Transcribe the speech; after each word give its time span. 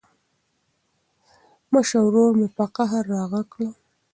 مشر 1.71 1.99
ورور 2.05 2.31
مې 2.39 2.47
په 2.57 2.65
قهر 2.75 3.03
راغږ 3.13 3.45
کړ. 3.53 3.61